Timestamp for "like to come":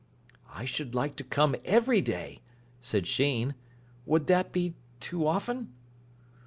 0.95-1.55